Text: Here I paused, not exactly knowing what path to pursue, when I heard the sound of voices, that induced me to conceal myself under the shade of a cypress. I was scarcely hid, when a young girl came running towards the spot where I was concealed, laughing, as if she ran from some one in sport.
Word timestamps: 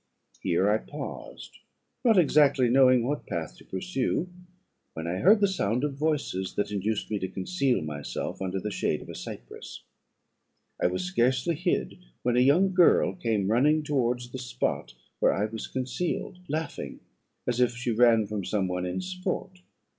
Here 0.39 0.67
I 0.67 0.79
paused, 0.79 1.59
not 2.03 2.17
exactly 2.17 2.69
knowing 2.71 3.03
what 3.03 3.27
path 3.27 3.55
to 3.57 3.63
pursue, 3.65 4.29
when 4.95 5.05
I 5.05 5.17
heard 5.19 5.41
the 5.41 5.47
sound 5.47 5.83
of 5.83 5.93
voices, 5.93 6.55
that 6.55 6.71
induced 6.71 7.11
me 7.11 7.19
to 7.19 7.27
conceal 7.29 7.83
myself 7.83 8.41
under 8.41 8.59
the 8.59 8.71
shade 8.71 9.03
of 9.03 9.09
a 9.09 9.13
cypress. 9.13 9.83
I 10.81 10.87
was 10.87 11.03
scarcely 11.03 11.53
hid, 11.53 11.99
when 12.23 12.35
a 12.35 12.39
young 12.39 12.73
girl 12.73 13.13
came 13.13 13.51
running 13.51 13.83
towards 13.83 14.31
the 14.31 14.39
spot 14.39 14.95
where 15.19 15.33
I 15.35 15.45
was 15.45 15.67
concealed, 15.67 16.39
laughing, 16.49 17.01
as 17.45 17.59
if 17.61 17.75
she 17.75 17.91
ran 17.91 18.25
from 18.25 18.43
some 18.43 18.67
one 18.67 18.87
in 18.87 19.01
sport. 19.01 19.59